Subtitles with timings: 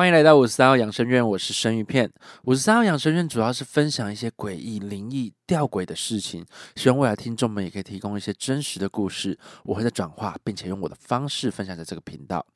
[0.00, 2.10] 欢迎来到五十三号养生院，我是生鱼片。
[2.44, 6.42] 五十三号养生院主要是分享一些诡异、灵异、吊诡的事情，
[6.74, 12.46] 希望未来听众们也可以提供一些真实的故事，我会在转化，并且用我的方式分享在这个频道。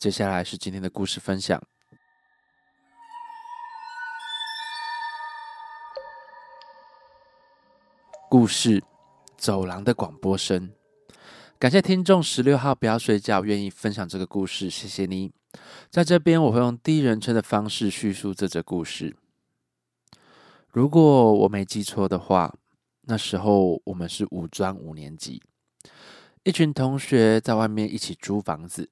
[0.00, 1.62] 接下来是今天的故事分享。
[8.28, 8.82] 故事：
[9.36, 10.72] 走廊的广播声。
[11.56, 15.30] 感谢听众十六号不要睡觉，愿意分享这个故事，谢谢你。
[15.90, 19.16] 在这边，我会用第一人称的方式叙述这则故事。
[20.68, 22.54] 如果我没记错的话，
[23.02, 25.42] 那时候我们是五专五年级，
[26.44, 28.88] 一群同学在外面一起租房子。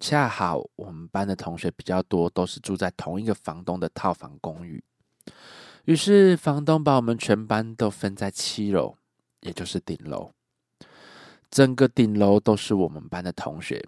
[0.00, 4.82] 恰好我们班的同学比较多，都是住在同一个房东的套房公寓。
[5.84, 8.96] 于是房东把我们全班都分在七楼，
[9.42, 10.32] 也就是顶楼。
[11.50, 13.86] 整个顶楼都是我们班的同学。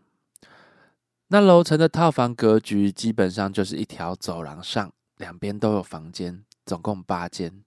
[1.29, 7.65] 那楼层的套房格局基本上就是一条走廊上，两边都有房间，总共八间，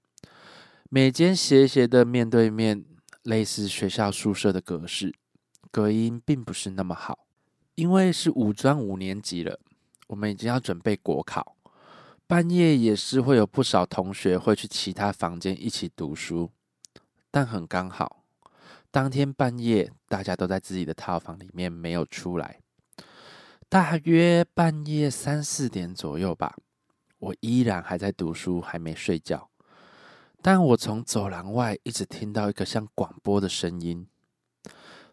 [0.90, 2.86] 每间斜斜的面对面，
[3.24, 5.14] 类似学校宿舍的格式，
[5.72, 7.26] 隔音并不是那么好。
[7.74, 9.60] 因为是五专五年级了，
[10.08, 11.58] 我们已经要准备国考，
[12.26, 16.52] 半夜也是会有不少同学会去其他房间一起读书，
[17.32, 18.24] 但很刚好，
[18.92, 22.60] 当天半夜大家都在自己的套房里面没有出来。
[23.70, 26.56] 大约半夜三四点左右吧，
[27.20, 29.50] 我依然还在读书，还没睡觉。
[30.42, 34.08] 但我从走廊外一直听到一个像广播的声音，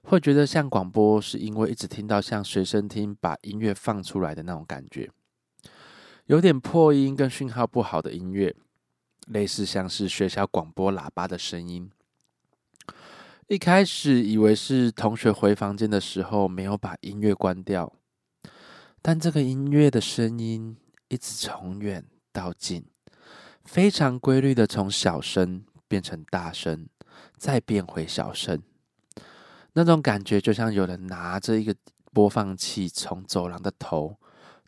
[0.02, 5.10] 会觉得像广播，是因为一直听到像随身听把音乐放出来的那种感觉，
[6.26, 8.54] 有点破音跟讯号不好的音乐，
[9.26, 11.90] 类似像是学校广播喇叭的声音。
[13.48, 17.92] 一开始以为是同学回房间的时候没有把音乐关掉。
[19.06, 20.78] 但这个音乐的声音
[21.08, 22.86] 一直从远到近，
[23.62, 26.88] 非常规律的从小声变成大声，
[27.36, 28.62] 再变回小声。
[29.74, 31.76] 那种感觉就像有人拿着一个
[32.14, 34.16] 播放器从走廊的头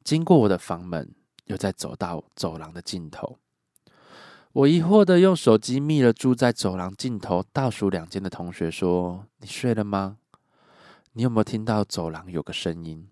[0.04, 1.14] 经过我的房门，
[1.46, 3.38] 又再走到走廊的尽头。
[4.52, 10.18] 我疑惑的用手机密了住在走廊尽头倒数两间的同学说：“你睡了吗？
[11.14, 13.08] 你有没有听到走廊有个声音？”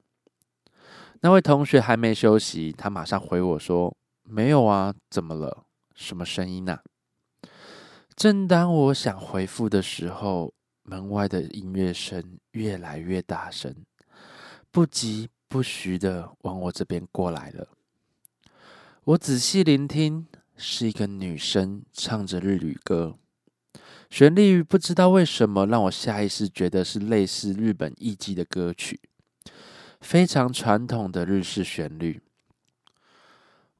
[1.25, 3.97] 那位同学还没休息，他马上回我说
[4.29, 5.65] ：“没有啊，怎么了？
[5.95, 6.83] 什么声音啊？”
[8.15, 10.53] 正当我想回复的时候，
[10.83, 13.75] 门外的音乐声越来越大声，
[14.71, 17.69] 不疾不徐的往我这边过来了。
[19.05, 20.27] 我仔细聆听，
[20.59, 23.17] 是一个女生唱着日语歌，
[24.11, 29.01] 旋律不知道为什么让我下意识觉得是类似日本艺伎的歌曲。
[30.05, 32.21] 非常传统的日式旋律。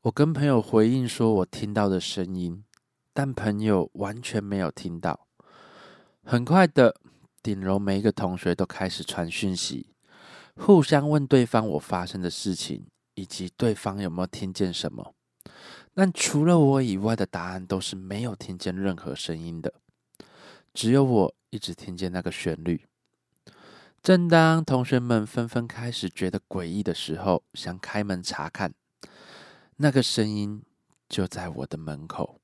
[0.01, 2.65] 我跟朋友回应说，我听到的声音，
[3.13, 5.29] 但朋友完全没有听到。
[6.25, 6.97] 很快的，
[7.43, 9.89] 顶楼每一个同学都开始传讯息，
[10.57, 12.87] 互相问对方我发生的事情，
[13.17, 15.15] 以及对方有没有听见什么。
[15.93, 19.75] 但除了我以外的答案都是没有听见任何声音的，
[20.73, 22.87] 只有我一直听见那个旋律。
[24.05, 28.75] 正当同学们纷纷开始觉得诡异的时候，想开门查看，
[29.77, 30.63] 那个声音
[31.09, 32.39] 就在我的门口。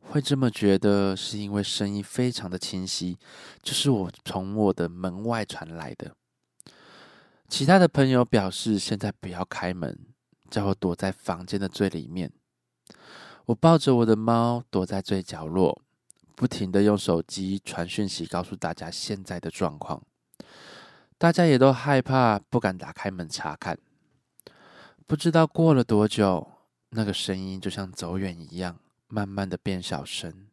[0.00, 3.16] 会这么觉得，是因为声音非常的清晰，
[3.62, 6.16] 就是我从我的门外传来的。
[7.48, 9.96] 其他的朋友表示，现在不要开门，
[10.50, 12.32] 叫我躲在房间的最里面。
[13.44, 15.80] 我抱着我的猫，躲在最角落，
[16.34, 20.02] 不停的用手机传讯息，告诉大家现在的状况。
[21.18, 23.78] 大家也都害怕，不敢打开门查看。
[25.06, 26.46] 不知道过了多久，
[26.90, 28.78] 那个声音就像走远一样，
[29.08, 30.46] 慢慢的变小声，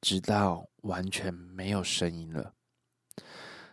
[0.00, 2.52] 直到完全没有声音了。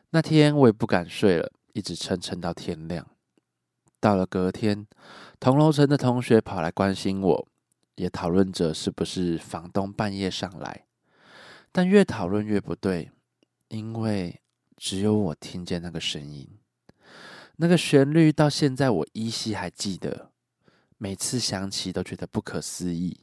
[0.09, 3.05] 那天我也不敢睡了，一直撑撑到天亮。
[3.99, 4.87] 到了隔天，
[5.39, 7.47] 同楼层的同学跑来关心我，
[7.93, 10.87] 也讨论着是不是房东半夜上来。
[11.71, 13.11] 但越讨论越不对，
[13.67, 14.41] 因为。
[14.77, 16.47] 只有我听见那个声音，
[17.56, 20.31] 那个旋律到现在我依稀还记得，
[20.97, 23.19] 每次想起都觉得不可思议，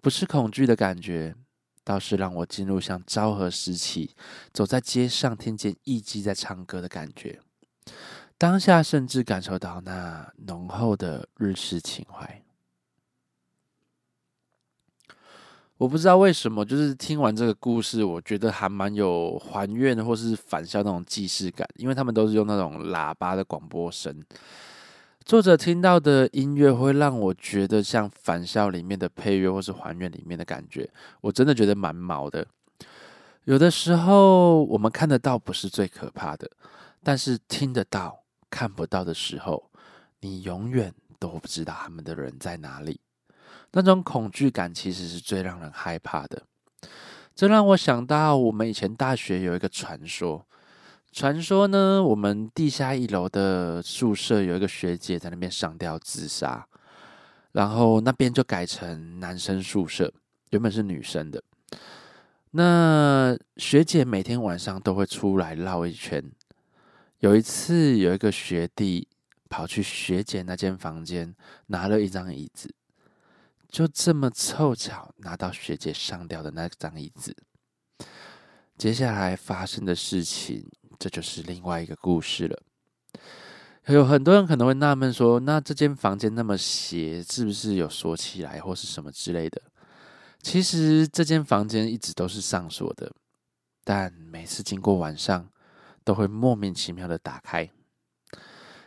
[0.00, 1.34] 不是恐惧的感觉，
[1.82, 4.14] 倒是让我进入像昭和时期
[4.52, 7.40] 走在街上听见艺伎在唱歌的感觉，
[8.38, 12.41] 当下甚至感受到那浓厚的日式情怀。
[15.82, 24.22] 我不知道为什么，就是听完这个故事，我觉得还蛮有还愿或是返校那种既视感，因为他们都是用那种喇叭的广播声，
[25.24, 30.88] 作者听到的音乐会让我觉得像《返校》里面的配乐，或是《还愿》里面的感觉，
[31.20, 32.46] 我真的觉得蛮毛的。
[33.42, 36.48] 有的时候我们看得到不是最可怕的，
[37.02, 39.68] 但是听得到看不到的时候，
[40.20, 43.00] 你永远都不知道他们的人在哪里。
[43.72, 46.42] 那种恐惧感其实是最让人害怕的。
[47.34, 50.46] 这让我想到我们以前大学有一个传说。
[51.10, 56.66] 传说呢，我们地下一楼的宿舍有一个学姐在那边上吊自杀，
[57.52, 60.10] 然后那边就改成男生宿舍，
[60.50, 61.42] 原本是女生的。
[62.52, 66.22] 那学姐每天晚上都会出来绕一圈。
[67.20, 69.06] 有一次，有一个学弟
[69.50, 71.34] 跑去学姐那间房间，
[71.66, 72.74] 拿了一张椅子，
[73.72, 77.34] 就这么凑巧拿到学姐上吊的那张椅子。
[78.78, 80.70] 接下来发生的事情。
[80.98, 82.62] 这就是另外一个故事了。
[83.86, 89.60] 有很多人可能会纳闷说：“那这间房间那么邪，是不是有锁起来，或是什么之类的？”
[90.40, 93.12] 其实这间房间一直都是上锁的，
[93.82, 95.50] 但每次经过晚上，
[96.04, 97.68] 都会莫名其妙的打开。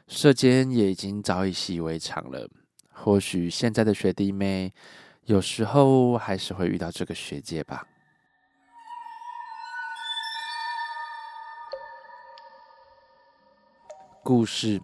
[0.07, 2.49] 舍监也已经早已习以为常了。
[2.95, 4.73] 或许现在的学弟妹，
[5.25, 7.85] 有时候还是会遇到这个学姐吧。
[14.23, 14.79] 故事《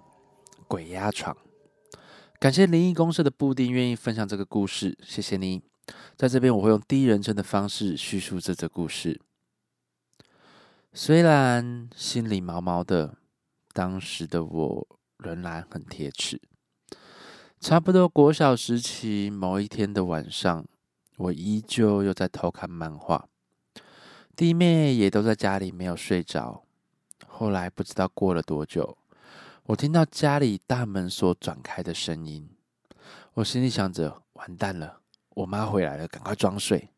[0.68, 1.36] 鬼压床》，
[2.38, 5.63] 感谢灵异公社的布丁愿意分享这个故事，谢谢你。
[6.16, 9.19] 在这边，我会用第一人称的方式叙述这则故事。
[10.94, 13.18] 虽然心里毛毛的，
[13.74, 14.88] 当时的我
[15.18, 16.40] 仍然很铁齿。
[17.62, 20.66] 差不多国小时期某一天的晚上，
[21.18, 23.30] 我依旧又在偷看漫画，
[24.36, 26.63] 弟妹也都在家里没有睡着。
[27.28, 28.98] 后来不知道过了多久。
[29.66, 32.50] 我听到家里大门锁转开的声音，
[33.36, 34.98] 我心里想着：完蛋了，
[35.36, 36.90] 我妈回来了，赶快装睡。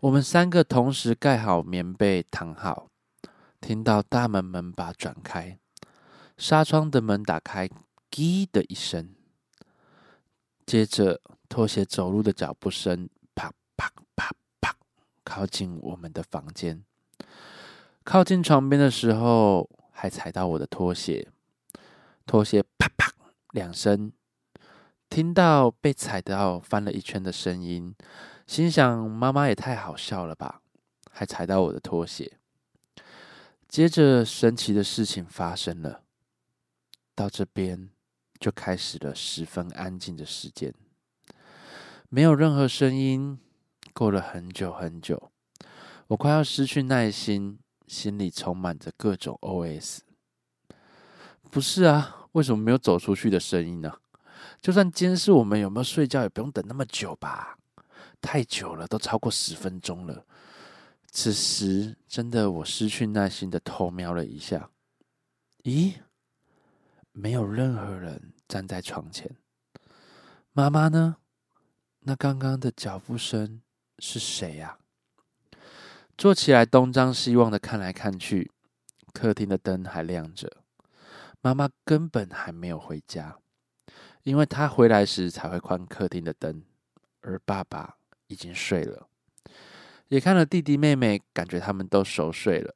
[0.00, 2.88] 我们三个同时盖好棉被，躺好。
[3.60, 5.58] 听到大门门把转开，
[6.38, 7.68] 纱窗的门打开，
[8.10, 9.10] 滴的一声，
[10.66, 14.76] 接着拖鞋走路的脚步声，啪啪啪啪，
[15.22, 16.82] 靠近我们的房间。
[18.02, 21.28] 靠近床边的时候，还踩到我的拖鞋。
[22.26, 23.12] 拖鞋啪啪
[23.52, 24.12] 两声，
[25.08, 27.94] 听到被踩到翻了一圈的声音，
[28.48, 30.60] 心想妈妈也太好笑了吧，
[31.12, 32.38] 还踩到我的拖鞋。
[33.68, 36.02] 接着神奇的事情发生了，
[37.14, 37.90] 到这边
[38.38, 40.74] 就开始了十分安静的时间，
[42.08, 43.38] 没有任何声音。
[43.92, 45.32] 过了很久很久，
[46.08, 50.00] 我快要失去耐心，心里充满着各种 OS。
[51.50, 53.90] 不是啊，为什么没有走出去的声音呢？
[54.60, 57.56] 就算监视我们有没有睡觉，也不用等那么久吧？
[58.20, 60.26] 太久了，都超过十分钟了。
[61.10, 64.68] 此时，真的我失去耐心的偷瞄了一下，
[65.62, 65.94] 咦，
[67.18, 69.34] 没有任何人站在床前。
[70.52, 71.16] 妈妈呢？
[72.00, 73.62] 那刚刚的脚步声
[73.98, 74.76] 是谁呀？
[76.18, 78.52] 坐起来，东张西望的看来看去，
[79.14, 80.58] 客厅的灯还亮着。
[81.40, 83.38] 妈妈根本还没有回家，
[84.22, 86.62] 因为她回来时才会关客厅的灯，
[87.22, 87.96] 而爸爸
[88.26, 89.08] 已经睡了。
[90.08, 92.74] 也看了弟弟妹妹，感觉他们都熟睡了。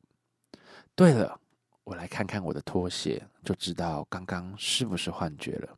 [0.94, 1.38] 对了，
[1.85, 5.76] 我来看看我的拖鞋，就知道刚刚是不是幻觉了。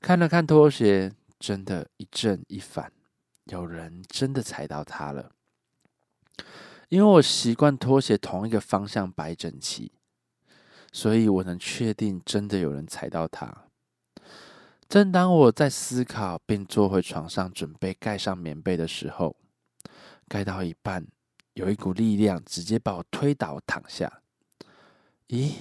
[0.00, 2.92] 看了看拖鞋，真的一正一反，
[3.44, 5.32] 有人真的踩到它了。
[6.88, 9.92] 因为我习惯拖鞋同一个方向摆整齐。
[10.92, 13.64] 所以我能确定，真的有人踩到它。
[14.88, 19.36] 正当我在思考，并坐回床上准备盖上棉被的时候，
[20.26, 21.06] 盖到一半，
[21.52, 24.22] 有一股力量直接把我推倒躺下。
[25.28, 25.52] 咦，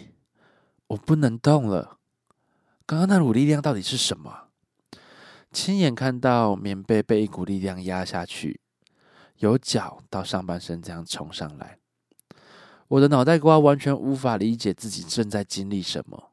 [0.87, 1.97] 我不能动了！
[2.85, 4.49] 刚刚那股力量到底是什么？
[5.51, 8.59] 亲眼看到棉被被一股力量压下去，
[9.37, 11.79] 由脚到上半身这样冲上来。
[12.87, 16.31] 我的脑袋瓜完全无法理解自己正在经历什么，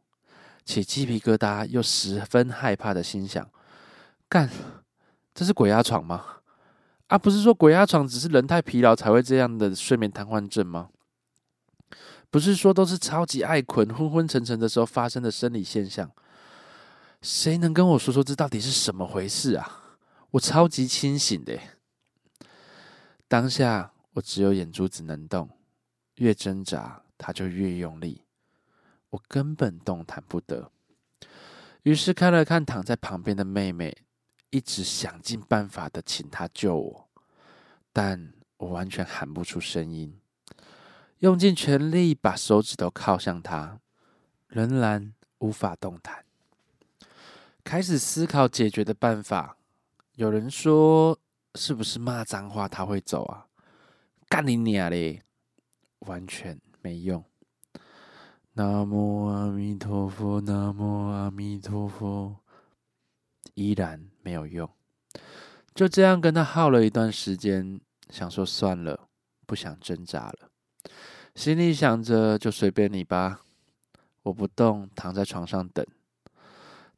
[0.64, 3.48] 起鸡皮疙瘩又十分害怕的心想：
[4.28, 4.50] 干，
[5.34, 6.24] 这是鬼压床吗？
[7.06, 10.90] 啊，不是说鬼压床只是人太疲劳才会这样的睡眠瘫痪症吗？
[12.32, 16.10] 不是说都是超级爱困、昏昏沉沉的时候发生的生理现象？
[17.20, 19.98] 谁能跟我说说这到底是什么回事啊？
[20.30, 21.60] 我超级清醒的，
[23.28, 25.46] 当下我只有眼珠子能动。
[26.14, 28.24] 越挣扎，他就越用力，
[29.10, 30.70] 我根本动弹不得。
[31.82, 33.94] 于是看了看躺在旁边的妹妹，
[34.48, 37.08] 一直想尽办法的请她救我，
[37.92, 40.18] 但我完全喊不出声音，
[41.22, 43.78] 用尽全力把手指头靠向他，
[44.48, 46.24] 仍然无法动弹。
[47.62, 49.56] 开始思考解决的办法，
[50.16, 51.16] 有人说
[51.54, 53.46] 是不是骂脏话他会走啊？
[54.28, 55.22] 干你娘嘞！
[56.00, 57.24] 完全没用。
[58.54, 62.36] 南无阿弥陀佛，南无阿弥陀佛，
[63.54, 64.68] 依然没有用。
[65.72, 69.08] 就这样跟他耗了一段时间，想说算了，
[69.46, 70.48] 不想挣扎了。
[71.34, 73.40] 心里想着就随便你吧，
[74.22, 75.84] 我不动，躺在床上等。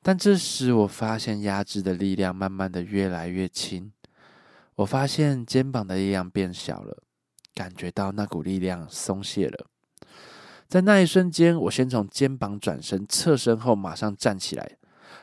[0.02, 3.92] 但这时我发现压制的力量慢慢的越来越轻，
[4.74, 7.02] 我发现肩膀的力量变小了，
[7.54, 9.66] 感觉到那股力量松懈了。
[10.68, 14.76] 在那一瞬间，我先从肩膀转身，侧身后马上站起来，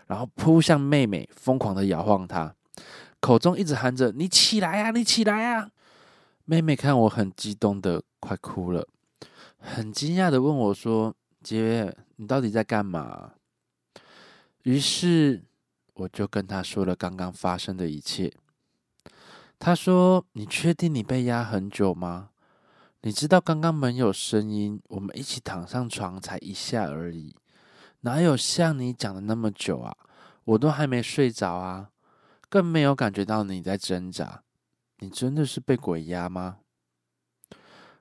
[0.07, 2.55] 然后扑向妹妹，疯狂的摇晃她，
[3.19, 5.69] 口中一直喊着：“你起来呀，你起来呀！”
[6.45, 8.87] 妹妹看我很激动的快哭了，
[9.61, 13.33] 很惊讶的问我说：“杰，你到底在干嘛？”
[14.63, 15.43] 于是
[15.93, 18.33] 我就跟他说了刚刚发生的一切。
[19.59, 22.29] 他说：“你确定你被压很久吗？”
[23.03, 27.35] 你知道刚刚门有声音，我们一起躺上床才一下而已，
[28.01, 29.95] 哪有像你讲的那么久啊？
[30.43, 31.89] 我都还没睡着啊，
[32.47, 34.43] 更没有感觉到你在挣扎。
[34.99, 36.59] 你真的是被鬼压吗？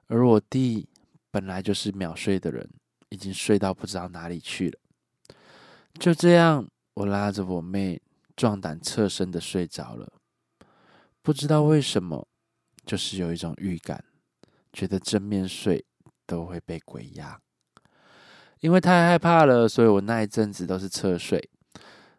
[0.09, 0.87] 而我弟
[1.31, 2.69] 本来就是秒睡的人，
[3.09, 4.79] 已经睡到不知道哪里去了。
[5.99, 8.01] 就这样，我拉着我妹
[8.37, 10.13] 壮胆侧身的睡着了。
[11.23, 12.27] 不知道为什么，
[12.85, 14.05] 就是有一种预感。
[14.73, 15.85] 觉得正面睡
[16.27, 17.41] 都会被鬼压，
[18.61, 21.51] 因为太害怕了，所以我那一阵子都是侧睡。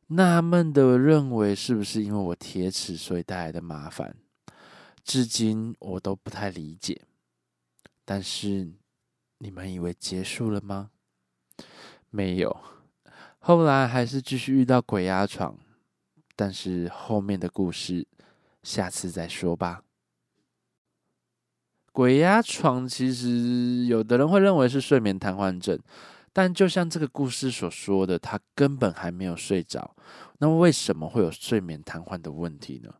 [0.07, 4.13] 纳闷的认为是不是因为我铁齿所以带来的麻烦，
[5.05, 7.01] 至今我都不太理解。
[8.03, 8.73] 但是
[9.43, 10.91] 你们以为结束了吗？
[12.11, 12.55] 没有，
[13.39, 15.57] 后来还是继续遇到鬼压床，
[16.35, 18.05] 但是后面的故事
[18.61, 19.81] 下次再说吧。
[21.91, 25.79] 鬼压床，其实有的人会认为是睡眠瘫痪症，
[26.31, 29.95] 但就像这个故事所说的，他根本还没有睡着。
[30.37, 32.93] 那么为什么会有睡眠瘫痪的问题呢？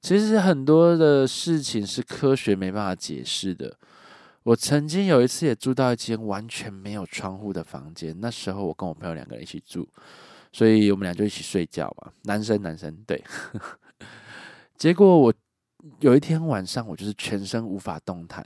[0.00, 3.76] 其实很多的事情是科学没办法解释的。
[4.42, 9.88] 我曾经有一次也住到一间完全没有窗户的房间，那时候我跟我朋友两个人一起住，
[10.52, 13.22] 所以我们俩就一起睡觉嘛，男生男生对。
[14.76, 15.34] 结果我。
[16.00, 18.44] 有一天晚上，我就是全身无法动弹，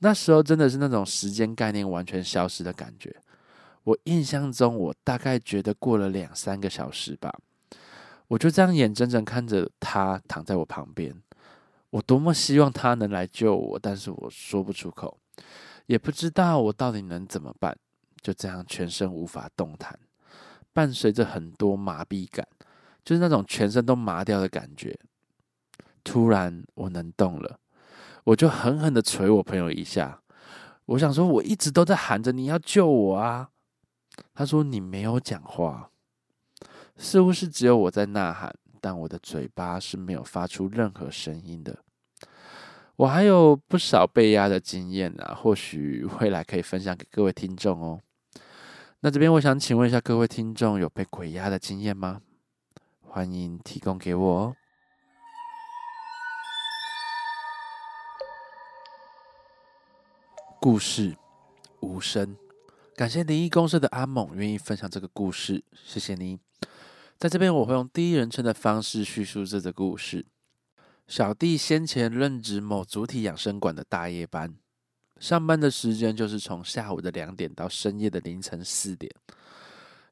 [0.00, 3.16] 那时候真的是那种时间概念完全消失的感觉。
[3.84, 7.32] 我印象中，我大概觉得过了两三个小时吧，
[8.28, 11.16] 我就这样眼睁睁看着他躺在我旁边。
[11.92, 15.18] 我多么希望他能来救我，但是我说不出口，
[15.84, 17.76] 也不知道我到底能怎么办。
[18.22, 19.98] 就这样全身无法动弹，
[20.72, 22.46] 伴随着很多麻痹感，
[23.04, 24.98] 就是那种全身都麻掉的感觉。
[26.04, 27.58] 突然我能动了，
[28.24, 30.22] 我就狠狠的捶我朋友一下。
[30.86, 33.50] 我想说，我一直都在喊着你要救我啊！
[34.32, 35.90] 他说你没有讲话，
[36.96, 41.78] 似乎是只有我在呐喊，但我的嘴巴是没有发出任何声音的。
[42.96, 48.00] 我还有不少被压的经验啊，或许未来可以分享给各位听众哦。
[49.00, 52.20] 那这边我想请问一下各位听众，有被鬼压的经验吗？
[53.00, 54.56] 欢迎提供给我哦。
[60.60, 61.16] 故事
[61.80, 62.36] 无声，
[62.94, 66.38] 感谢灵异公社的阿猛愿意分享这个故事，谢谢你。
[67.22, 70.26] 在这边我会用第一人称的方式叙述这个故事。
[71.06, 74.52] 小弟先前任职某主体养生馆的大夜班，
[75.20, 79.08] 上班的时间就是从下午的两点到深夜的凌晨四点，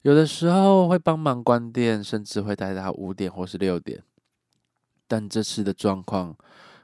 [0.03, 4.01] 有的时候会帮忙关店，甚至会待到五点或是六点。
[5.05, 6.37] 但这次的状况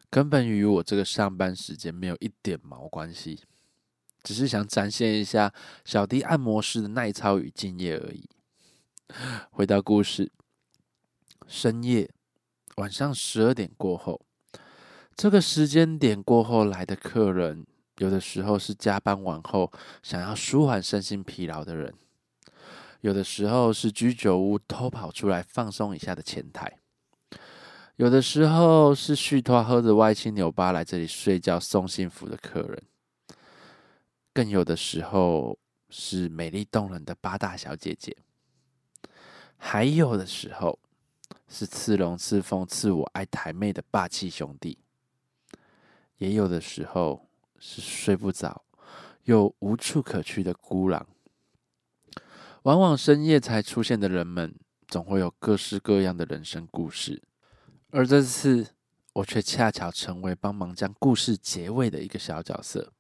[0.10, 3.40] 根本与我这个上班时间没有一点毛关系。
[4.24, 5.54] 只是想展现一下
[5.86, 8.30] 小弟按摩师的耐操与敬业而已。
[9.52, 10.32] 回到故事，
[11.48, 12.10] 深夜
[12.76, 14.22] 晚上十二点过后，
[15.16, 17.66] 这个时间点过后来的客人，
[17.98, 19.72] 有的时候是加班完后
[20.04, 21.94] 想要舒缓身心疲劳的人，
[23.02, 26.80] 有的时候是居酒屋偷跑出来放松一下的前台，
[27.96, 32.84] 有的时候是续托喝着歪七扭八来这里睡觉送幸福的客人。
[34.34, 35.58] 更有的时候
[35.90, 38.16] 是美丽动人的八大小姐姐。
[39.58, 40.80] 还有的时候
[41.48, 44.78] 是刺龙刺凤刺我爱台妹的霸气兄弟，
[46.18, 47.28] 也有的时候
[47.60, 48.64] 是睡不着
[49.24, 51.06] 又无处可去的孤狼。
[52.64, 54.56] 往往深夜才出现的人们，
[54.88, 57.24] 总会有各式各样的人生故事，
[57.92, 58.68] 而这次
[59.14, 62.94] 我却恰巧成为帮忙将故事结尾的一个小角色。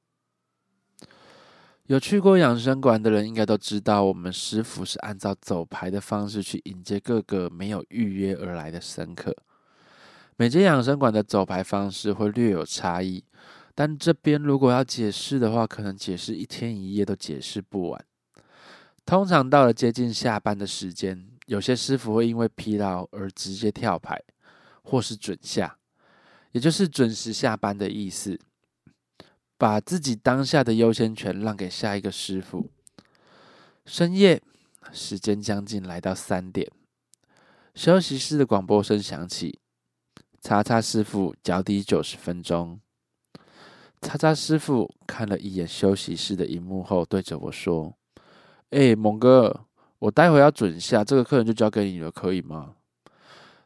[1.88, 9.34] 有去过养生馆的人，应该都知道，我们师傅是按照走牌的方式去迎接各个没有预约而来的生客。
[10.36, 13.24] 每间养生馆的走牌方式会略有差异，
[13.74, 18.06] 但这边如果要解释的话，可能解释一天一夜都解释不完。
[19.06, 24.22] 通常到了接近下班的时间，有些师傅会因为疲劳而直接跳牌，
[24.84, 25.77] 或是准下，
[26.51, 28.38] 也就是准时下班的意思。
[29.58, 32.70] 把自己当下的优先权让给下一个师傅。
[33.86, 34.42] 深夜，
[34.92, 36.70] 时间将近来到三点，
[37.74, 39.60] 休息室的广播声响起。
[40.42, 42.80] 叉叉师傅脚底九十分钟。
[44.02, 47.98] 叉叉师傅看了一眼休息室的荧幕后，对着我说
[48.70, 49.66] ：“哎，猛哥，
[50.00, 52.76] 我待会要准下，这个客人就交给你了，可以吗？”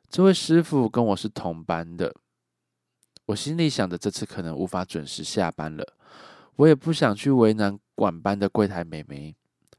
[0.09, 2.15] 这位师傅跟我是同班的。
[3.31, 5.85] 我心里想着，这次可能无法准时下班了，
[6.57, 9.35] 我也不想去为难管班的柜台妹妹，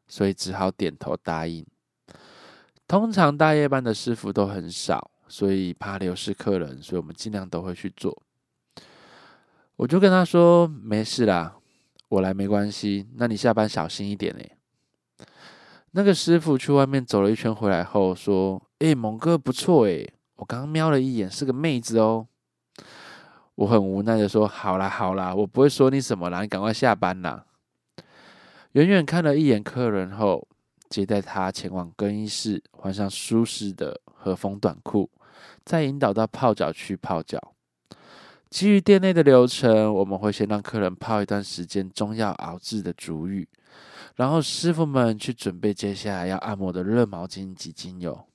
[0.07, 1.65] 所以只好点头答应。
[2.89, 8.23] 通常大夜班的师傅都很少，所以怕流失客人，所以我们尽量都会去做。
[9.77, 11.57] 我就跟他说：“没事啦，
[12.09, 13.07] 我来没关系。
[13.17, 14.57] 那你下班小心一点欸。”
[15.93, 22.29] 那个师傅去外面走了一圈回来后说：“欸，猛哥不错欸，我刚刚瞄了一眼，是个妹子哦。”
[23.55, 27.45] 我很无奈的说：“好啦好啦，我不会说你什么啦，你赶快下班啦。”
[28.73, 30.49] 远远看了一眼客人后，
[30.89, 35.11] 接待他前往更衣室换上舒适的和风短裤，
[35.65, 37.53] 再引导到泡脚区泡脚。
[38.49, 43.49] 基于店内的流程，我们会先让客人泡一段时间中药熬制的足浴，
[44.17, 48.27] 然后师傅们去准备接下来要按摩的热毛巾及精油。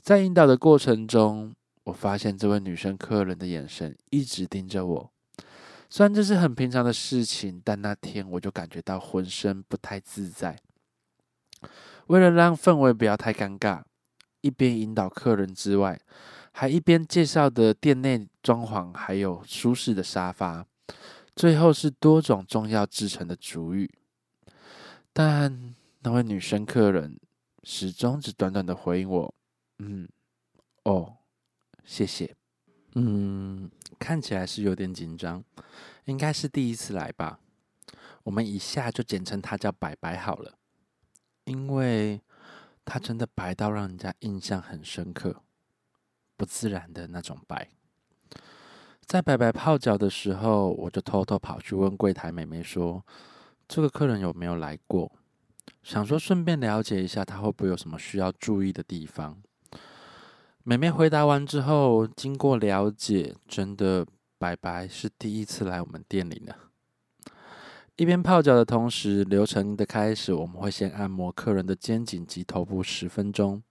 [0.00, 1.54] 在引导的过程中，
[1.90, 5.12] 我发现这位女生客人的眼神一直盯着我，
[5.88, 10.56] 虽然这是很平常的事情，但那天我就感觉到浑身不太自在。
[12.06, 13.82] 为了让氛围不要太尴尬，
[14.40, 16.00] 一边引导客人之外，
[16.52, 20.64] 还一边介绍的店内装潢，还有舒适的沙发，
[21.34, 23.90] 最后是多种中药制成的足浴。
[25.12, 27.18] 但那位女生客人
[27.64, 29.34] 始终只短短的回应我
[29.82, 30.08] ：“嗯，
[30.84, 31.16] 哦。”
[31.90, 32.36] 谢谢。
[32.94, 35.42] 嗯，看起来是有点紧张，
[36.04, 37.40] 应该是第一次来吧。
[38.22, 40.54] 我们一下就简称他叫白白好了，
[41.46, 42.20] 因为
[42.84, 45.42] 他真的白到让人家印象很深刻，
[46.36, 47.68] 不自然的那种白。
[49.04, 53.04] 在白白泡脚的时候，我就偷偷跑去问柜台妹妹说
[53.66, 55.10] ：“这个客人有没有来过？”
[55.82, 59.42] 想说顺便了解一下他会不会有什么需要注意的地方。
[60.62, 64.06] 美妹回答完之后，经过了解，真的
[64.38, 66.54] 白白是第一次来我们店里呢。
[67.96, 73.62] 一边泡脚的同时，流程的开始，我们会先按摩客人的肩颈及头部十分钟，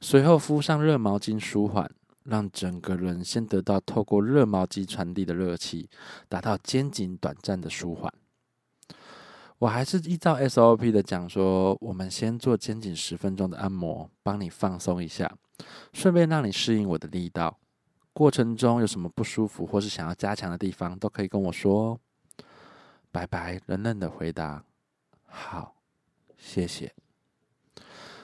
[0.00, 1.90] 随后敷上热毛巾舒缓，
[2.22, 5.90] 让整个人先得到透过热毛巾传递的热气，
[6.28, 8.12] 达到肩颈短暂的舒缓。
[9.58, 15.36] 我还是依照 SOP 的讲说，我们先做肩颈十分钟的按摩，帮你放松一下。
[15.92, 17.58] 顺便让你适应我的力道，
[18.12, 22.00] 过程中有什么不舒服或是想要加强的地方，都可以跟我说哦。
[23.12, 24.64] 白白冷冷的回答
[25.26, 25.76] ：“好，
[26.36, 26.92] 谢谢。”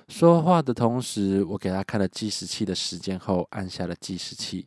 [0.08, 4.66] 说话的同时，我给他看了计时器的时间后，按下了计时器，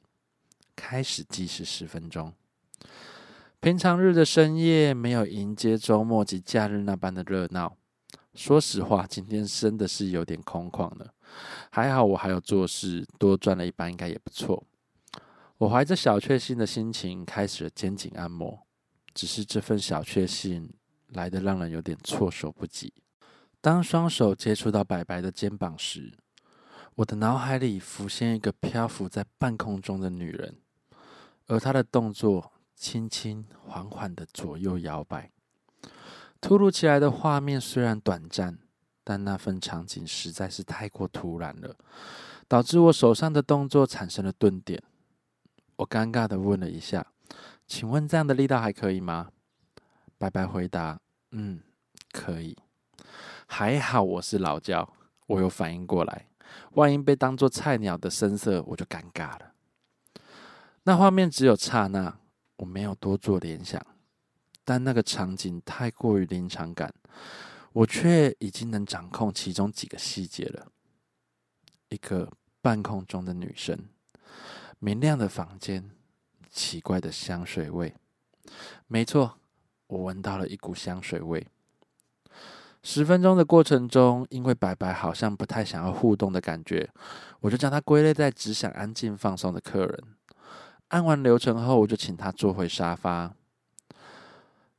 [0.77, 2.33] 开始计时十分钟。
[3.59, 7.75] 平常日的深夜没有迎接周末及假日那般的热闹。
[8.33, 11.13] 说实话，今天真的是有点空旷了。
[11.71, 14.63] 还好我还有做事，多赚了一半应该也不错。
[15.57, 18.67] 我怀着小确幸的心情开始了肩颈按摩，
[19.13, 20.73] 只是这份小确幸
[21.09, 22.93] 来得让人有点措手不及。
[23.61, 26.11] 当双手接触到白白的肩膀时，
[26.95, 30.57] 我的脑海里浮现一个漂浮在半空中的女人，
[31.47, 35.31] 而她的动作轻轻缓缓的左右摇摆。
[36.41, 38.59] 突如其来的画面虽然短暂，
[39.03, 41.75] 但那份场景实在是太过突然了，
[42.47, 44.81] 导致我手上的动作产生了顿点。
[45.77, 47.05] 我尴尬地问了一下
[47.67, 49.31] ：“请问这样的力道还可以吗？”
[50.17, 50.99] 白白回答
[51.31, 51.59] ：“嗯，
[52.11, 52.57] 可以。”
[53.47, 54.93] 还好我是老教，
[55.27, 56.27] 我有反应过来，
[56.71, 59.51] 万一被当作菜鸟的声色，我就尴尬了。
[60.83, 62.17] 那画面只有刹那，
[62.57, 63.85] 我没有多做联想，
[64.63, 66.93] 但那个场景太过于临场感，
[67.73, 70.67] 我却已经能掌控其中几个细节了。
[71.89, 72.31] 一个
[72.61, 73.77] 半空中的女生，
[74.79, 75.91] 明亮的房间，
[76.49, 77.93] 奇怪的香水味。
[78.87, 79.37] 没错，
[79.87, 81.45] 我闻到了一股香水味。
[82.81, 86.89] 十分钟的过程中，因为白白好像不太想要互动的感觉，
[87.39, 90.03] 我就将他归类在只想安静放松的客人。
[90.89, 93.33] 按完流程后，我就请他坐回沙发。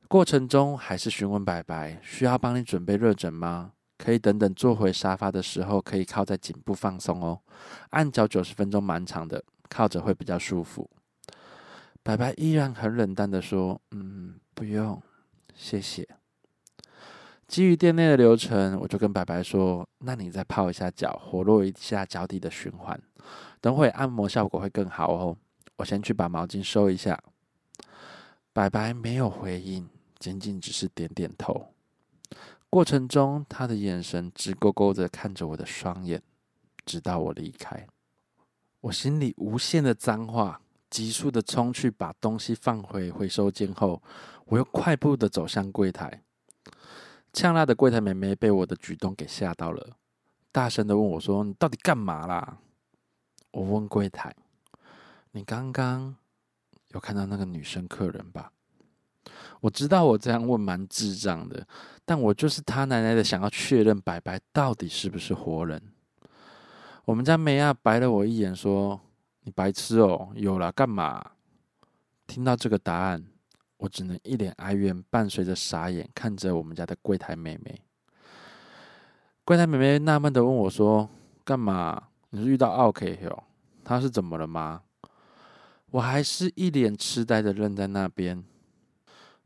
[0.07, 3.73] 过程中还是询问白白需要帮你准备热枕吗？
[3.97, 7.41] 可以等等坐回沙发的时候，可以靠在颈部放松哦。
[7.91, 10.89] 按脚九十分钟蛮长的，靠着会比较舒服。
[12.03, 15.01] 白白依然很冷淡的说：“嗯，不用，
[15.55, 16.07] 谢谢。”
[17.47, 23.01] 基于店内的流程，我就跟白白说：“那你再泡一下脚，活络一下脚底的循环，
[23.61, 25.37] 等会按摩效果会更好哦。”
[25.77, 27.19] 我先去把毛巾收一下。
[28.51, 29.89] 白白没有回应，
[30.25, 31.67] 仅仅只是点点头。
[32.67, 36.19] 过程中，他的眼神直勾勾的看着我的双眼，
[36.83, 37.87] 直到我离开。
[38.81, 40.59] 我心里无限的脏话，
[40.89, 44.01] 急速的冲去把东西放回回收间后，
[44.45, 46.23] 我又快步的走向柜台。
[47.31, 49.95] 呛辣的柜台妹妹被我的举动给吓到了，
[50.51, 52.57] 大声的问我说：“你到底干嘛啦？”
[53.51, 54.35] 我问柜台
[55.31, 56.15] ：“你刚刚
[56.87, 58.51] 有看到那个女生客人吧？”
[59.65, 61.65] 我知道我这样问蛮智障的，
[62.05, 65.81] 但我就是他奶奶的想要确认白白到底是不是活人。
[67.03, 69.01] 我们家梅亚白了我一眼说
[69.41, 71.31] ：“你白痴哦，有啦，干嘛？”
[72.27, 73.25] 听到这个答案。
[73.77, 77.81] 我只能一脸哀怨，伴随着傻眼看着我们家的柜台妹妹。
[79.43, 81.09] 柜台妹妹纳闷的问我说
[81.43, 82.09] ：“干嘛？
[82.29, 83.43] 你是遇到奥客哟？
[83.83, 84.83] 他是怎么了吗？”
[85.89, 88.43] 我还是一脸痴呆的愣在那边。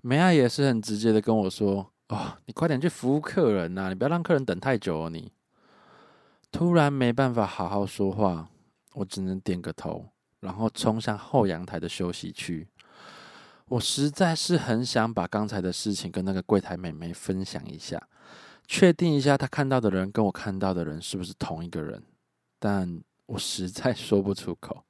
[0.02, 5.32] 梅亚也是很直接的跟我说：“哦，你快点去服务客人呐，你不要让客人等太久哦。”你
[6.52, 8.50] 突然没办法好好说话，
[8.94, 10.06] 我只能点个头，
[10.40, 12.68] 然后冲向后阳台的休息区。
[13.68, 18.02] 我实在是很想把刚才的事情跟那个柜台妹妹分享一下，
[18.66, 22.02] 确定一下她看到的人跟我看到的人是不是同一个人，
[22.58, 24.84] 但我实在说不出口。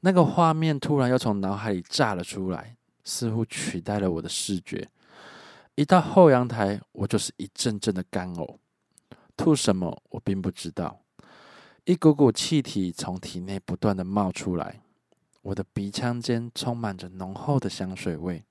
[0.00, 4.88] 那个画面突然又从脑海里炸了出来，似乎取代了我的视觉。
[5.74, 8.56] 一到后阳台，我就是一阵阵的干呕，
[9.36, 11.00] 吐什么我并不知道，
[11.84, 14.80] 一股股气体从体内不断的冒出来。
[15.42, 18.44] 我的鼻腔间充满着浓厚的香水味，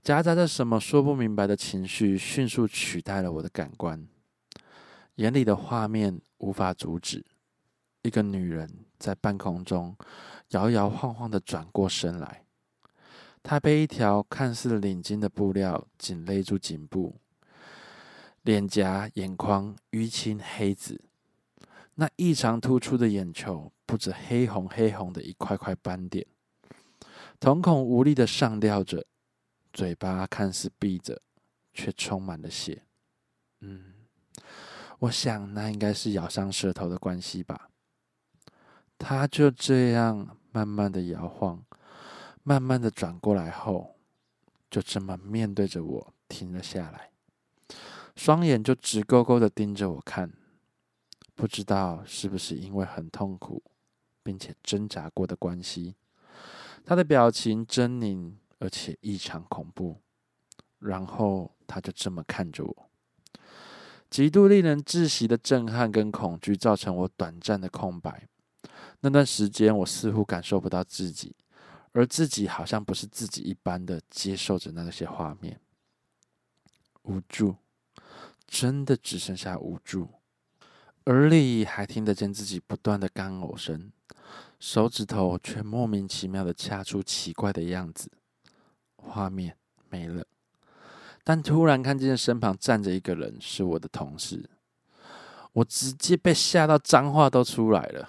[0.00, 4.06] 夹杂着什么说不明白的情绪，迅速取代了我的感官。
[5.16, 7.26] 眼里的画面无法阻止，
[8.02, 9.96] 一个女人在半空中
[10.50, 12.44] 摇摇晃晃的转过身来，
[13.42, 17.16] 他被一条看似领巾的布料紧勒住颈部，
[18.42, 21.00] 脸颊、眼眶淤青黑紫，
[21.94, 23.72] 那异常突出的眼球。
[23.84, 26.26] 不止黑红黑红的一块块斑点，
[27.38, 29.04] 瞳孔无力的上吊着，
[29.70, 31.20] 嘴巴看似闭着，
[31.74, 32.84] 却充满了血。
[33.60, 33.92] 嗯，
[35.00, 37.68] 我想那应该是咬伤舌头的关系吧。
[38.96, 41.62] 他就这样慢慢的摇晃，
[42.42, 43.96] 慢慢的转过来后，
[44.70, 47.10] 就这么面对着我停了下来，
[48.16, 50.32] 双眼就直勾勾的盯着我看，
[51.34, 53.62] 不知道是不是因为很痛苦。
[54.24, 55.96] 并且挣扎过的关系，
[56.84, 60.00] 他的表情狰狞而且异常恐怖，
[60.78, 62.88] 然后他就这么看着我，
[64.08, 68.28] 极度令人窒息的震撼跟恐惧造成我短暂的空白。
[69.00, 71.34] 那段时间，我似乎感受不到自己，
[71.92, 75.60] 而自己好像不是自己一般的接受着那些画面，
[77.02, 77.56] 无助，
[78.46, 80.08] 真的只剩下无助，
[81.06, 83.92] 耳里还听得见自己不断的干呕声。
[84.58, 88.10] 手指头却莫名其妙的掐出奇怪的样子，
[88.96, 89.56] 画面
[89.90, 90.24] 没了，
[91.24, 94.48] 但突然看见身旁站着一个人，是我的同事，
[95.52, 98.08] 我直接被吓到脏话都出来了。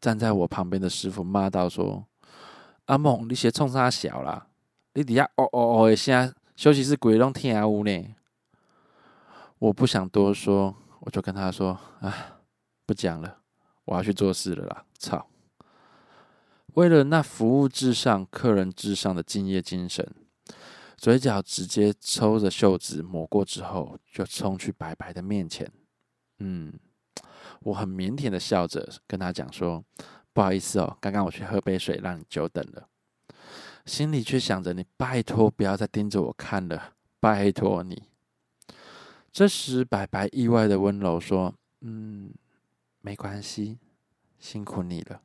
[0.00, 2.04] 站在我旁边的师傅骂道说
[2.86, 4.48] ：“阿梦，你先冲啥小啦？
[4.94, 8.14] 你底下哦哦哦的声，休息室鬼拢听有呢。”
[9.58, 12.40] 我不想多说，我就跟他说：“啊，
[12.84, 13.38] 不讲了，
[13.86, 15.26] 我要去做事了啦，操！”
[16.74, 20.06] 为了那服务至上、客人至上的敬业精神，
[20.96, 25.72] 嘴角直接抽着袖子抹过之后，就冲去白白的面前。
[26.38, 26.72] 嗯，
[27.60, 29.82] 我很腼腆的笑着跟他讲说
[30.36, 32.86] ：“不好意思哦，刚刚我去喝杯水，让你久等了。”
[33.86, 38.02] 心里却想着：“你拜托不要再盯着我看了，拜托你。”
[39.32, 42.34] 这时，白白意外的温柔说：“嗯，
[43.00, 43.78] 没关系，
[44.38, 45.22] 辛苦你了。”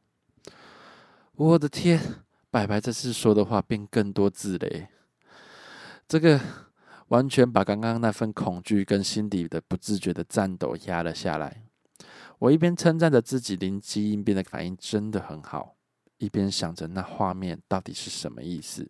[1.36, 2.00] 我的天，
[2.50, 4.88] 白白这次说的话变更多字了，
[6.08, 6.40] 这个
[7.10, 11.64] 完全把刚刚那份恐惧跟心底的不自觉的颤抖压了下来。
[12.40, 15.76] 我一边称赞着自己灵机应变的反应真的很好，
[16.18, 18.88] 一边想着那画面到底是什么意思。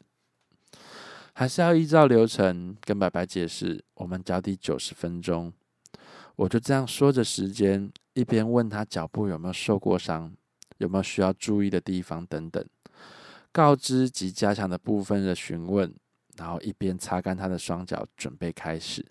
[1.33, 5.51] 还是要依照流程跟白白解释，我们脚底九十分钟。
[6.35, 10.33] 我就这样说着时间，一边问他脚部有没有受过伤，
[10.77, 12.65] 有没有需要注意的地方等等，
[13.51, 15.93] 告知及加强的部分的询问，
[16.37, 19.05] 然后一边擦干他的双脚，准备开始。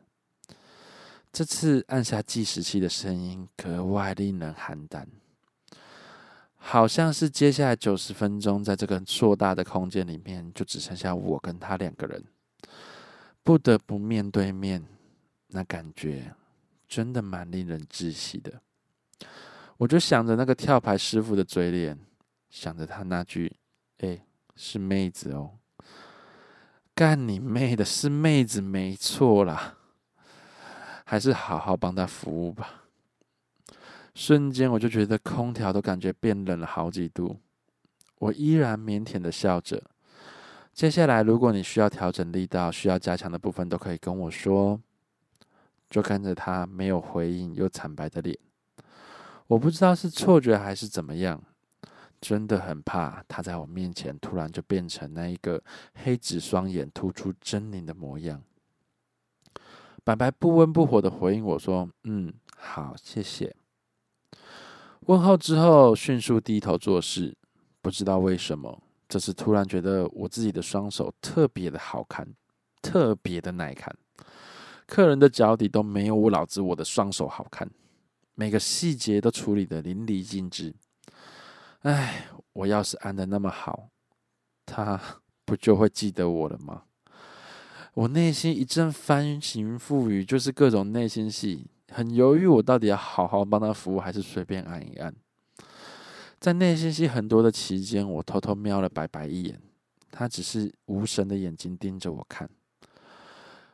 [1.33, 5.09] 这次按下计时器的声音格外令人寒胆。
[6.63, 12.23] 好像是接下来九十分钟，在这个硕大的空间里面，就只剩下我跟他两个人，
[13.43, 14.85] 不得不面对面，
[15.49, 16.35] 那感觉
[16.87, 18.61] 真的蛮令人窒息的。
[19.79, 21.99] 我就想着那个跳牌师傅的嘴脸，
[22.51, 23.57] 想着他那句
[24.01, 24.23] ：“哎，
[24.55, 25.53] 是妹子哦，
[26.95, 29.79] 干你妹的，是妹子没错啦，
[31.11, 32.85] 还是好好帮他服务吧。”
[34.15, 37.37] 瞬间，我就觉得空调都感觉变冷了好几度。
[38.21, 39.83] 我依然腼腆的笑着。
[40.73, 44.81] 接下来，如果你需要调整力道、需要加强的部分，都可以跟我说。
[45.89, 48.39] 就看着他没有回应又惨白的脸，
[49.49, 51.43] 我不知道是错觉还是怎么样，
[52.21, 55.61] 真的很怕他在我面前突然就变成那一个
[56.05, 58.41] 黑紫双眼、突出狰狞的模样。
[60.05, 63.55] 白白不温不火的回应我说：“嗯，好，谢谢。”
[65.07, 67.37] 问候之后，迅速低头做事。
[67.83, 72.29] 不知道为什么，这次突然觉得我自己的双手特别的好看，
[72.83, 73.97] 特别的耐看。
[74.87, 77.71] 客人的脚底都没有我老子我的双手好看，
[78.35, 80.75] 每个细节都处理的淋漓尽致。
[81.81, 83.89] 哎，我要是按的那么好，
[84.67, 85.01] 他
[85.47, 86.83] 不就会记得我了吗？
[88.01, 91.67] 我内心一阵翻云覆雨，就是各种内心戏。
[91.91, 95.15] 很犹豫，我到底要好好帮他服务，还是随便按一按？
[96.39, 99.61] 在内心戏很多的期间，我偷偷瞄了白白一眼，
[100.11, 102.49] 他只是无神的眼睛盯着我看。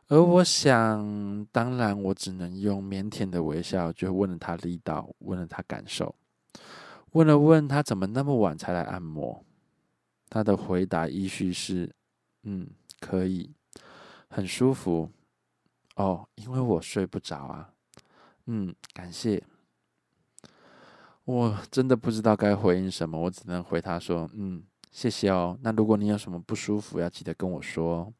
[0.08, 6.12] 而我想，当然，我只能用腼腆的微笑，就问了他力道，问了他感受，
[7.12, 9.44] 问了问他怎么那么晚才来按摩。
[10.28, 11.94] 他的回答依序是：
[12.42, 12.66] 嗯，
[12.98, 13.52] 可以，
[14.28, 15.10] 很舒服。
[15.96, 17.70] 哦，因为我睡不着啊。
[18.46, 19.42] 嗯，感谢。
[21.24, 24.62] 我真的不知道该回应什么，我只能回他说：“嗯，
[24.92, 25.58] 谢谢哦。
[25.62, 28.12] 那如果你有什么不舒服，要记得跟我说。”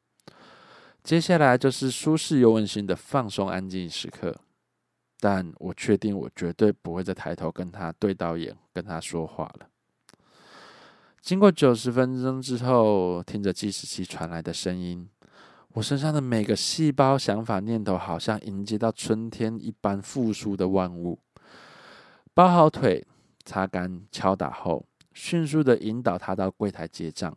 [1.04, 4.34] 接下来就是舒适又温馨的放松安静时刻，
[5.20, 9.68] 但我确定我绝对不会再抬头跟他对到眼，跟他说话了。
[11.20, 15.08] 经过九十分钟之后，听着计时器传来的声音。
[15.76, 21.18] 我身上的每个细胞、想法、念头，好像迎接到春天一般复苏的万物。
[22.32, 23.06] 包好腿，
[23.44, 27.36] 擦干、敲打后，迅速的引导他到柜台结账，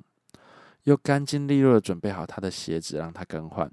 [0.84, 3.70] 又干净利落的准备好他的鞋子，让他更换。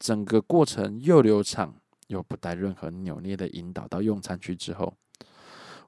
[0.00, 1.72] 整个过程又流畅
[2.08, 4.92] 又不带任何扭捏的引导到用餐区之后，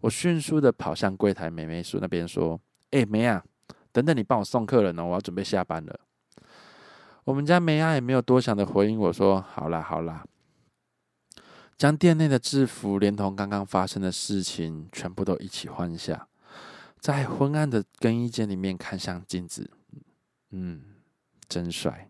[0.00, 2.60] 我迅速的跑向柜台美眉叔那边说
[2.92, 3.42] ：“哎，梅啊，
[3.90, 5.98] 等等，你帮我送客人哦，我要准备下班了。”
[7.24, 10.24] 我们家梅亚也没有多想的回应我说：“好啦，好啦。”
[11.78, 16.28] 将店内的制服连同刚刚发生的事情全部都一起换下，
[17.00, 19.70] 在昏暗的更衣间里面看向镜子，
[20.50, 20.82] 嗯，
[21.48, 22.08] 真帅。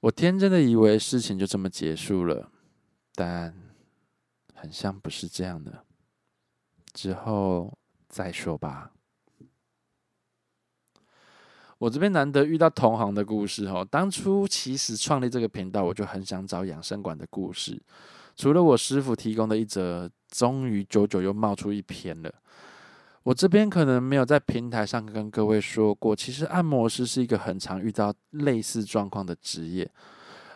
[0.00, 2.50] 我天真的以为事情就这么结束了，
[3.14, 3.54] 但
[4.54, 5.84] 很像不是这样的。
[6.92, 7.76] 之后
[8.08, 8.92] 再说吧。
[11.84, 13.86] 我这边难得遇到同行的故事哦。
[13.90, 17.78] 当初其实创立这个频道，我就很想找养生馆的故事。
[18.34, 22.32] 除了我师傅提供的一则，终于久久又冒出一篇了。
[23.22, 29.90] 我这边可能没有在平台上跟各位说过，其实按摩师是一个很常遇到类似状况的职业。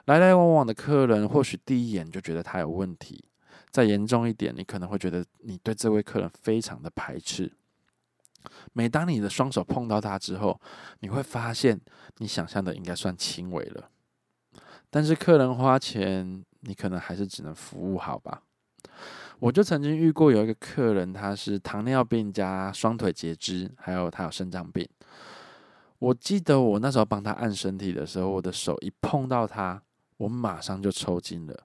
[0.06, 3.22] 来来往往的客人，或许第一眼就觉得他有问题。
[3.70, 7.52] 再严重一点，你可能会觉得你对这位客人非常的排斥。
[8.72, 10.60] 每当你的双手碰到它之后，
[11.00, 11.80] 你会发现
[12.18, 13.90] 你想象的应该算轻微了。
[14.90, 18.42] 但是客人花钱，你可能还是只能服务好吧。
[19.38, 24.88] 我就曾经遇过有一个客人，他是糖尿病加双腿截肢，还有他有肾脏病。
[25.98, 29.80] 我记得我那时候帮他按身体的时候，我的手一碰到他，
[30.16, 31.56] 我马上就抽筋了。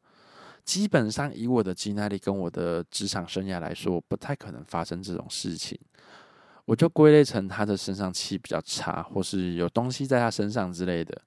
[0.63, 5.79] 基本上以我的肌耐力跟我的职场生涯来说，不太可能发生这种事情。
[6.65, 11.21] 我就归类成他的身上气比较差，或是有东西在他身上之类的。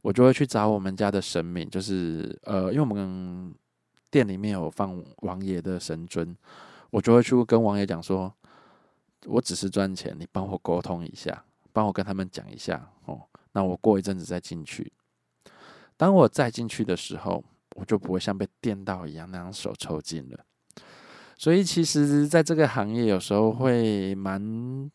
[0.00, 3.52] 我就会去找我们家的神明，就是呃，因为我们
[4.10, 6.36] 店里面有放王爷的神尊，
[6.90, 8.32] 我就会去跟王爷讲说，
[9.26, 13.20] 我只是赚钱，你帮我沟通一下，帮我跟他们讲一下哦。
[13.52, 14.92] 那我过一阵子再进去。
[15.96, 20.38] 当我再进去的时候，我就不会像被电到一样那样手抽筋了。
[21.38, 24.90] 所以其实在这个行业，有时候会蛮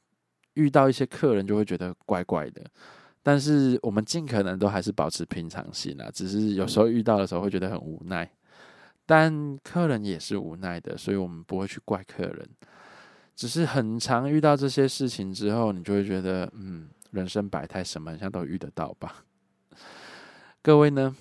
[0.55, 2.61] 遇到一些客人，就会觉得怪怪的。
[3.23, 8.29] 但是我们尽可能都还是保持平常心啦，只是有时候遇到的时候会觉得很无奈，
[9.05, 12.49] 但客人也是无奈的，所以我们不会去怪客人。
[13.33, 19.23] 只是很常遇到这些事情之后，你就会觉得，嗯，人生百态，什么好像都遇得到吧？
[20.61, 21.15] 各位呢，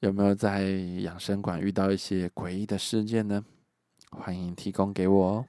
[0.00, 0.64] 有没有在
[1.02, 3.44] 养生馆遇到一些诡异的事件呢？
[4.12, 5.46] 欢迎提供给我哦。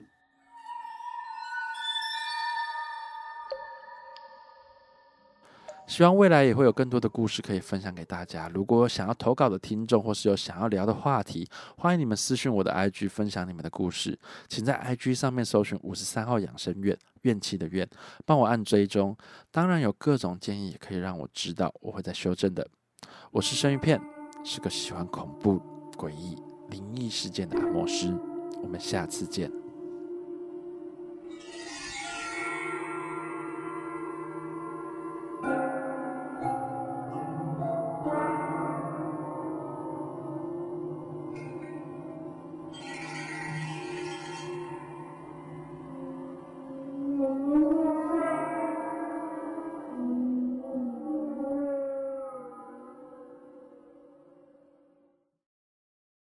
[5.85, 8.49] 希望未来也会有更多的故事可以分享给大家。
[8.49, 11.47] 如果想要投稿的听众，或是有想要聊的话题，
[11.77, 14.17] 欢迎你们私讯我的 IG 分享你们的故事。
[14.47, 17.87] 请在 IG 上面搜寻五十三号养生院，怨气的怨，
[18.25, 19.15] 帮我按追踪。
[19.51, 22.67] 当然有各种建议也可以让我知道，我会在修正的。
[23.29, 24.01] 我是生鱼片，
[24.43, 25.61] 是个喜欢恐怖、
[25.95, 28.17] 诡异、灵异事件的阿莫师。
[28.63, 29.62] 我们下次见。